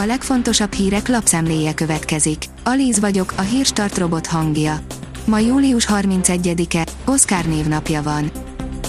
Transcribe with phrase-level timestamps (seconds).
[0.00, 2.44] A legfontosabb hírek lapszemléje következik.
[2.64, 4.80] Alíz vagyok, a hírstart robot hangja.
[5.24, 8.30] Ma július 31-e, Oszkár névnapja van.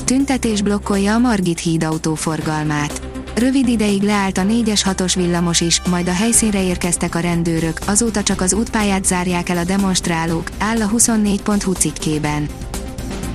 [0.06, 3.02] Tüntetés blokkolja a Margit híd autóforgalmát.
[3.36, 8.24] Rövid ideig leállt a 4-es 6-os villamos is, majd a helyszínre érkeztek a rendőrök, azóta
[8.24, 12.48] csak az útpályát zárják el a demonstrálók, áll a 24.hu cikkében.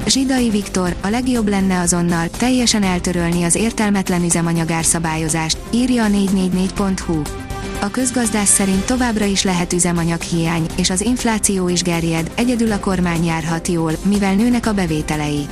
[0.06, 7.43] Zsidai Viktor, a legjobb lenne azonnal teljesen eltörölni az értelmetlen üzemanyagárszabályozást, írja a 444.hu.
[7.80, 13.24] A közgazdász szerint továbbra is lehet üzemanyaghiány, és az infláció is gerjed, egyedül a kormány
[13.24, 15.46] járhat jól, mivel nőnek a bevételei.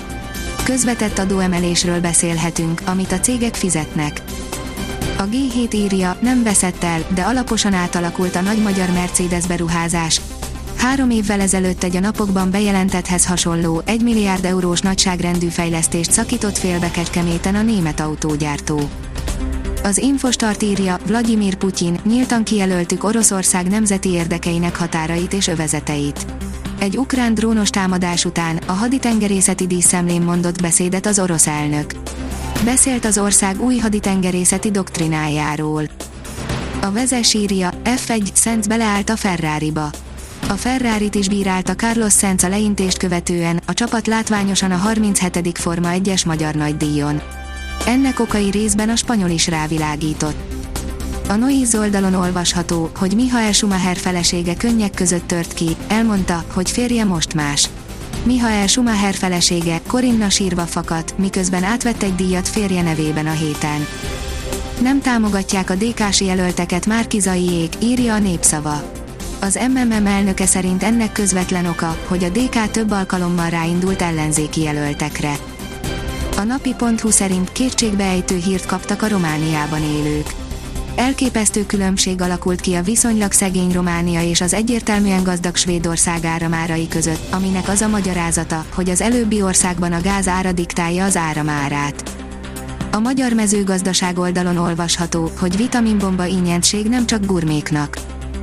[0.64, 4.22] Közvetett adóemelésről beszélhetünk, amit a cégek fizetnek.
[5.18, 10.20] A G7 írja, nem veszett el, de alaposan átalakult a nagy magyar Mercedes beruházás.
[10.76, 16.90] Három évvel ezelőtt egy a napokban bejelentethez hasonló, 1 milliárd eurós nagyságrendű fejlesztést szakított félbe
[16.90, 18.80] Kecskeméten a német autógyártó.
[19.84, 26.26] Az Infostart írja, Vladimir Putyin, nyíltan kijelöltük Oroszország nemzeti érdekeinek határait és övezeteit.
[26.78, 31.94] Egy ukrán drónos támadás után a haditengerészeti díszemlén mondott beszédet az orosz elnök.
[32.64, 35.82] Beszélt az ország új haditengerészeti doktrinájáról.
[36.80, 39.90] A vezes írja, F1 Sainz beleállt a Ferrari-ba.
[40.48, 45.58] A Ferrari-t is bírálta Carlos Sainz a leintést követően, a csapat látványosan a 37.
[45.58, 47.41] Forma 1-es magyar nagydíjon.
[47.86, 50.36] Ennek okai részben a spanyol is rávilágított.
[51.28, 57.04] A Noiz oldalon olvasható, hogy Mihael Schumacher felesége könnyek között tört ki, elmondta, hogy férje
[57.04, 57.68] most más.
[58.24, 63.86] Mihael Schumacher felesége, Corinna sírva fakadt, miközben átvett egy díjat férje nevében a héten.
[64.80, 68.82] Nem támogatják a DK-s jelölteket Márkizaiék, írja a népszava.
[69.40, 75.36] Az MMM elnöke szerint ennek közvetlen oka, hogy a DK több alkalommal ráindult ellenzéki jelöltekre.
[76.36, 80.34] A napi.hu szerint kétségbeejtő hírt kaptak a Romániában élők.
[80.94, 87.32] Elképesztő különbség alakult ki a viszonylag szegény Románia és az egyértelműen gazdag Svédország áramárai között,
[87.32, 92.10] aminek az a magyarázata, hogy az előbbi országban a gáz ára diktálja az áramárát.
[92.92, 97.96] A magyar mezőgazdaság oldalon olvasható, hogy vitaminbomba ingyentség nem csak gurméknak.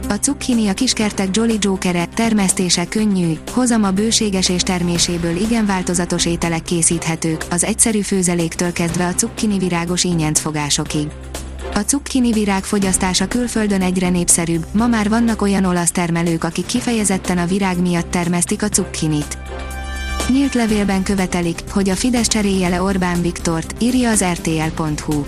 [0.10, 6.64] A cukkini a kiskertek Jolly Jokere, termesztése könnyű, hozama bőséges és terméséből igen változatos ételek
[6.64, 11.08] készíthetők, az egyszerű főzeléktől kezdve a cukkini virágos fogásokig.
[11.74, 17.38] A cukkini virág fogyasztása külföldön egyre népszerűbb, ma már vannak olyan olasz termelők, akik kifejezetten
[17.38, 19.38] a virág miatt termesztik a cukkinit.
[20.30, 25.24] Nyílt levélben követelik, hogy a Fidesz cserélje le Orbán Viktort, írja az rtl.hu.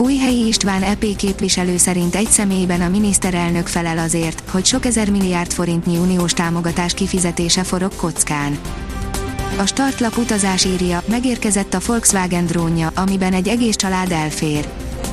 [0.00, 5.52] Újhelyi István EP képviselő szerint egy személyben a miniszterelnök felel azért, hogy sok ezer milliárd
[5.52, 8.58] forintnyi uniós támogatás kifizetése forog kockán.
[9.58, 14.68] A startlap utazás írja, megérkezett a Volkswagen drónja, amiben egy egész család elfér.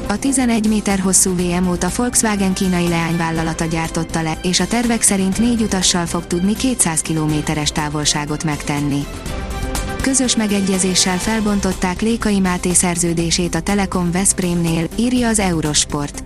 [0.07, 5.39] A 11 méter hosszú VMO-t a Volkswagen kínai leányvállalata gyártotta le, és a tervek szerint
[5.39, 9.05] négy utassal fog tudni 200 kilométeres távolságot megtenni.
[10.05, 16.23] Közös megegyezéssel felbontották Lékai Máté szerződését a Telekom Veszprémnél, írja az Eurosport.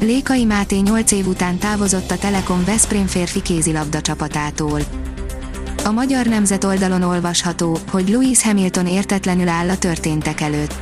[0.00, 4.80] Lékai Máté 8 év után távozott a Telekom Veszprém férfi kézilabda csapatától.
[5.84, 10.74] A magyar nemzet oldalon olvasható, hogy Louis Hamilton értetlenül áll a történtek előtt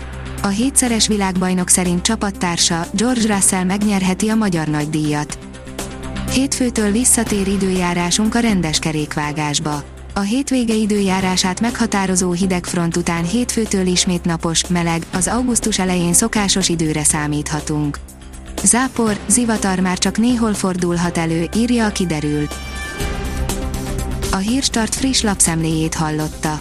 [0.42, 5.38] a hétszeres világbajnok szerint csapattársa George Russell megnyerheti a magyar nagydíjat.
[6.32, 9.96] Hétfőtől visszatér időjárásunk a rendes kerékvágásba.
[10.18, 16.68] A hétvége időjárását meghatározó hideg front után hétfőtől ismét napos, meleg, az augusztus elején szokásos
[16.68, 17.98] időre számíthatunk.
[18.62, 22.46] Zápor, zivatar már csak néhol fordulhat elő, írja a kiderül.
[24.30, 26.60] A Hírstart friss lapszemléjét hallotta.